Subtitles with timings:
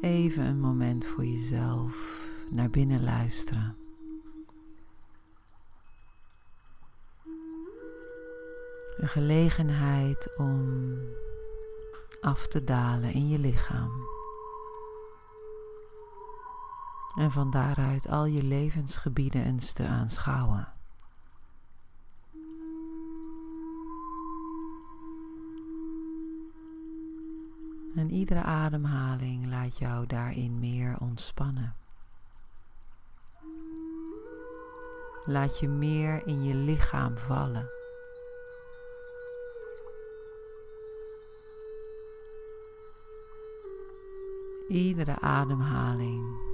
[0.00, 3.76] Even een moment voor jezelf naar binnen luisteren.
[8.96, 10.94] Een gelegenheid om
[12.20, 13.90] af te dalen in je lichaam.
[17.18, 20.75] En van daaruit al je levensgebieden eens te aanschouwen.
[27.96, 31.74] En iedere ademhaling laat jou daarin meer ontspannen.
[35.24, 37.68] Laat je meer in je lichaam vallen.
[44.68, 46.46] Iedere ademhaling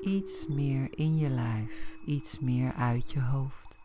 [0.00, 3.77] iets meer in je lijf, iets meer uit je hoofd.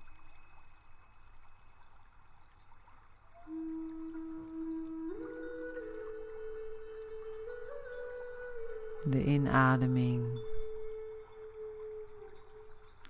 [9.06, 10.40] De inademing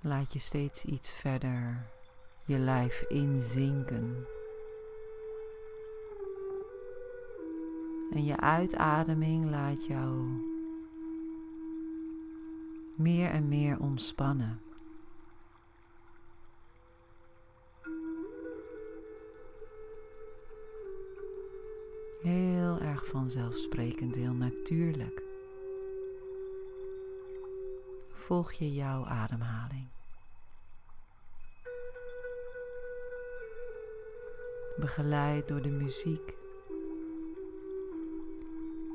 [0.02, 1.92] laat je steeds iets verder
[2.46, 4.26] je lijf inzinken.
[8.12, 10.28] En je uitademing laat jou
[12.96, 14.62] meer en meer ontspannen.
[22.22, 25.23] Heel erg vanzelfsprekend, heel natuurlijk.
[28.24, 29.88] Volg je jouw ademhaling.
[34.78, 36.36] Begeleid door de muziek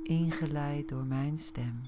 [0.02, 1.80] ingeleid door mijn stem,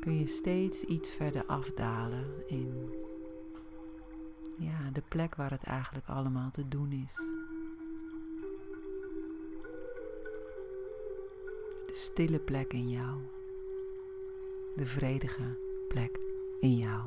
[0.00, 2.94] kun je steeds iets verder afdalen in
[4.58, 7.14] ja, de plek waar het eigenlijk allemaal te doen is.
[11.86, 13.35] De stille plek in jou.
[14.76, 16.18] De vredige plek
[16.60, 17.02] in jou.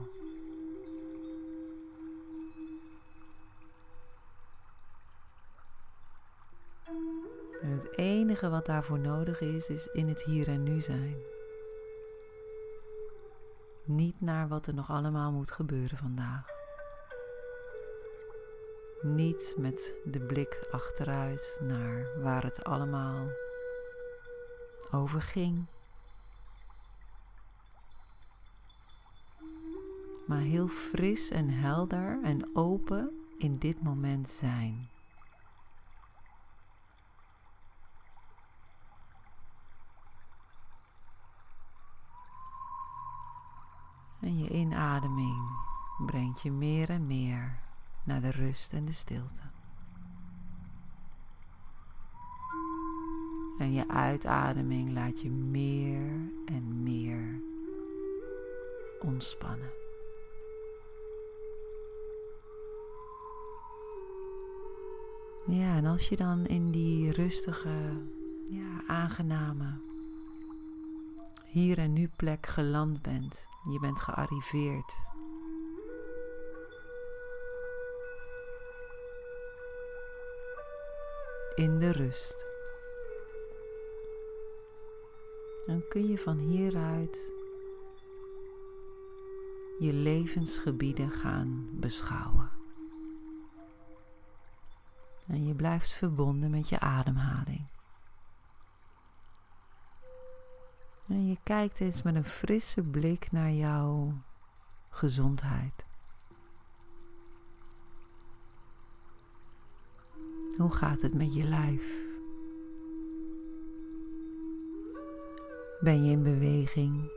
[7.62, 11.16] En het enige wat daarvoor nodig is, is in het hier en nu zijn.
[13.84, 16.48] Niet naar wat er nog allemaal moet gebeuren vandaag.
[19.02, 23.28] Niet met de blik achteruit naar waar het allemaal
[24.92, 25.68] over ging.
[30.30, 34.90] Maar heel fris en helder en open in dit moment zijn.
[44.22, 45.50] En je inademing
[46.06, 47.60] brengt je meer en meer
[48.04, 49.42] naar de rust en de stilte.
[53.58, 57.42] En je uitademing laat je meer en meer
[59.00, 59.89] ontspannen.
[65.50, 68.02] Ja, en als je dan in die rustige,
[68.46, 69.88] ja, aangename
[71.50, 74.98] hier en nu plek geland bent, je bent gearriveerd.
[81.56, 82.48] In de rust.
[85.66, 87.34] Dan kun je van hieruit
[89.80, 92.59] je levensgebieden gaan beschouwen.
[95.30, 97.68] En je blijft verbonden met je ademhaling.
[101.08, 104.14] En je kijkt eens met een frisse blik naar jouw
[104.90, 105.86] gezondheid.
[110.58, 112.08] Hoe gaat het met je lijf?
[115.80, 117.12] Ben je in beweging?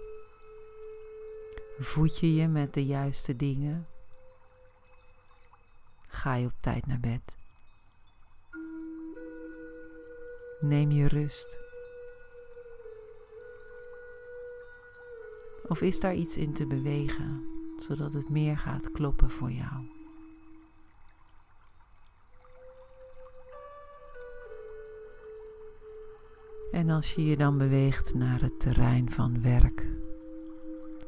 [1.79, 3.87] Voed je je met de juiste dingen?
[6.07, 7.41] Ga je op tijd naar bed?
[10.63, 11.61] Neem je rust?
[15.69, 17.45] Of is daar iets in te bewegen,
[17.79, 19.87] zodat het meer gaat kloppen voor jou?
[26.73, 29.87] En als je je dan beweegt naar het terrein van werk,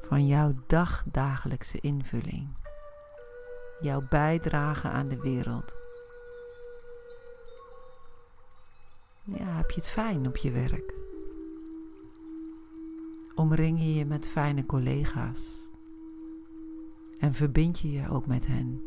[0.00, 2.48] van jouw dagdagelijkse invulling,
[3.80, 5.83] jouw bijdrage aan de wereld.
[9.26, 10.94] Ja, heb je het fijn op je werk?
[13.34, 15.70] Omring je je met fijne collega's
[17.18, 18.82] en verbind je je ook met hen.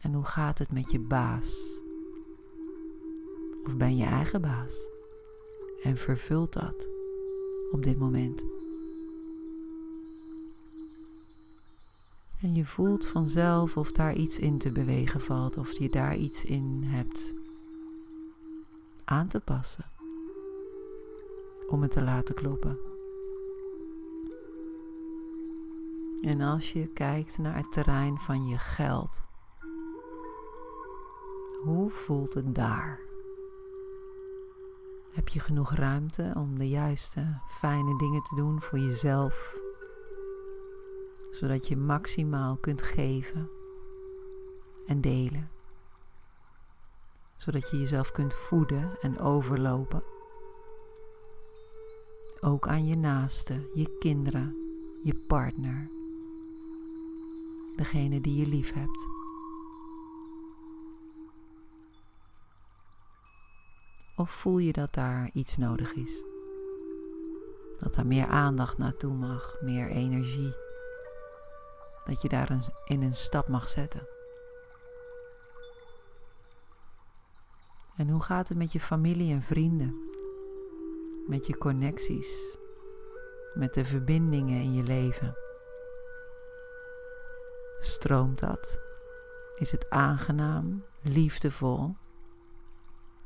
[0.00, 1.80] En hoe gaat het met je baas?
[3.64, 4.86] Of ben je eigen baas
[5.82, 6.88] en vervult dat
[7.70, 8.44] op dit moment?
[12.40, 16.44] En je voelt vanzelf of daar iets in te bewegen valt, of je daar iets
[16.44, 17.41] in hebt
[19.04, 19.84] aan te passen
[21.68, 22.78] om het te laten kloppen.
[26.20, 29.22] En als je kijkt naar het terrein van je geld,
[31.62, 33.00] hoe voelt het daar?
[35.10, 39.58] Heb je genoeg ruimte om de juiste fijne dingen te doen voor jezelf,
[41.30, 43.50] zodat je maximaal kunt geven
[44.86, 45.51] en delen?
[47.42, 50.02] Zodat je jezelf kunt voeden en overlopen.
[52.40, 54.56] Ook aan je naasten, je kinderen,
[55.04, 55.90] je partner,
[57.76, 59.06] degene die je lief hebt.
[64.16, 66.24] Of voel je dat daar iets nodig is?
[67.78, 70.54] Dat daar meer aandacht naartoe mag, meer energie.
[72.04, 74.11] Dat je daar een, in een stap mag zetten.
[78.02, 80.08] En hoe gaat het met je familie en vrienden?
[81.26, 82.58] Met je connecties?
[83.54, 85.34] Met de verbindingen in je leven?
[87.80, 88.80] Stroomt dat?
[89.54, 91.94] Is het aangenaam, liefdevol?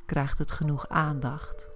[0.06, 1.68] Krijgt het genoeg aandacht?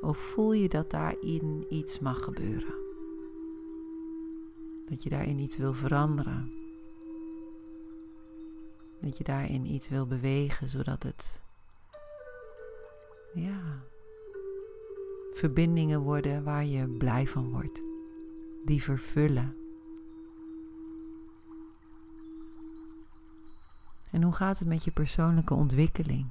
[0.00, 2.74] Of voel je dat daarin iets mag gebeuren?
[4.88, 6.59] Dat je daarin iets wil veranderen?
[9.00, 11.42] Dat je daarin iets wil bewegen zodat het,
[13.34, 13.82] ja,
[15.32, 17.82] verbindingen worden waar je blij van wordt,
[18.64, 19.54] die vervullen.
[24.10, 26.26] En hoe gaat het met je persoonlijke ontwikkeling?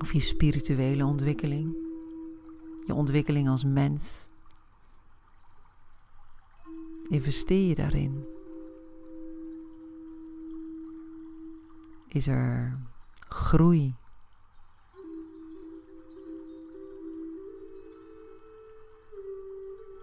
[0.00, 1.74] Of je spirituele ontwikkeling?
[2.86, 4.28] Je ontwikkeling als mens?
[7.08, 8.35] Investeer je daarin?
[12.08, 12.78] Is er
[13.28, 13.94] groei?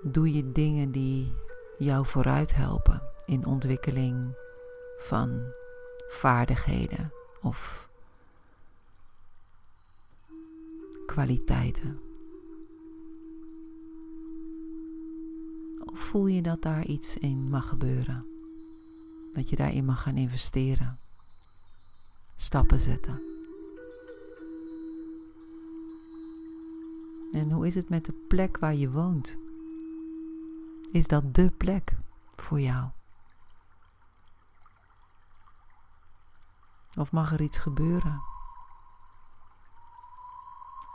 [0.04, 1.34] Doe je dingen die
[1.78, 4.36] jou vooruit helpen in ontwikkeling
[4.98, 5.42] van
[6.10, 7.90] vaardigheden of
[11.06, 12.00] kwaliteiten?
[15.86, 18.26] Of voel je dat daar iets in mag gebeuren?
[19.32, 21.03] Dat je daarin mag gaan investeren?
[22.44, 23.22] Stappen zetten?
[27.32, 29.38] En hoe is het met de plek waar je woont?
[30.92, 31.96] Is dat de plek
[32.36, 32.90] voor jou?
[36.98, 38.22] Of mag er iets gebeuren?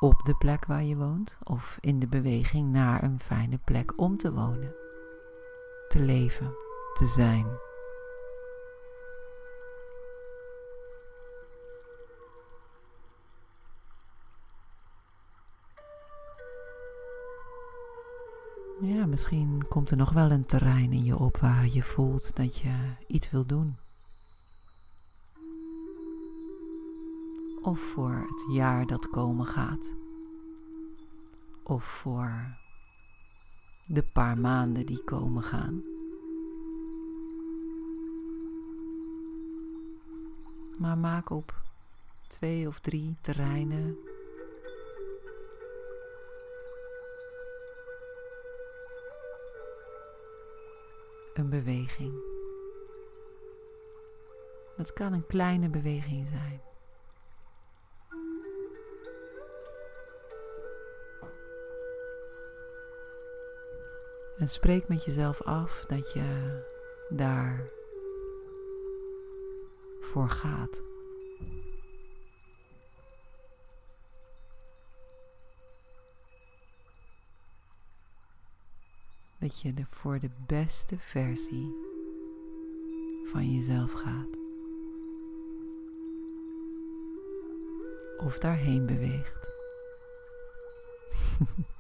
[0.00, 4.17] Op de plek waar je woont of in de beweging naar een fijne plek om
[4.17, 4.75] te wonen,
[5.89, 6.55] te leven,
[6.95, 7.68] te zijn.
[18.81, 22.59] Ja, misschien komt er nog wel een terrein in je op waar je voelt dat
[22.59, 23.76] je iets wil doen.
[27.62, 29.95] Of voor het jaar dat komen gaat.
[31.62, 32.57] Of voor
[33.87, 35.83] de paar maanden die komen gaan.
[40.76, 41.62] Maar maak op
[42.26, 44.08] twee of drie terreinen
[51.38, 52.12] een beweging.
[54.76, 56.61] Dat kan een kleine beweging zijn.
[64.38, 66.61] En spreek met jezelf af dat je
[67.09, 67.71] daar
[70.00, 70.83] voor gaat.
[79.38, 81.75] Dat je voor de beste versie
[83.25, 84.37] van jezelf gaat.
[88.16, 89.47] Of daarheen beweegt.